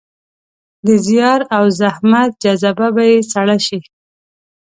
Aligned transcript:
د 0.85 0.89
زیار 1.07 1.41
او 1.57 1.63
زحمت 1.79 2.29
جذبه 2.43 2.87
به 2.95 3.03
يې 3.11 3.19
سړه 3.31 3.57
شي. 3.67 3.79